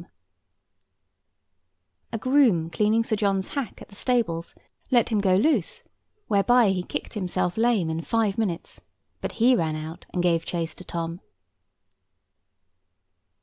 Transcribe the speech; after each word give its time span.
[Picture: 0.00 0.12
The 2.12 2.16
diarymaid] 2.16 2.16
A 2.16 2.18
groom 2.18 2.70
cleaning 2.70 3.04
Sir 3.04 3.16
John's 3.16 3.48
hack 3.48 3.82
at 3.82 3.90
the 3.90 3.94
stables 3.94 4.54
let 4.90 5.10
him 5.10 5.20
go 5.20 5.36
loose, 5.36 5.82
whereby 6.26 6.70
he 6.70 6.82
kicked 6.82 7.12
himself 7.12 7.58
lame 7.58 7.90
in 7.90 8.00
five 8.00 8.38
minutes; 8.38 8.80
but 9.20 9.32
he 9.32 9.54
ran 9.54 9.76
out 9.76 10.06
and 10.14 10.22
gave 10.22 10.46
chase 10.46 10.74
to 10.76 10.84
Tom. 10.84 11.20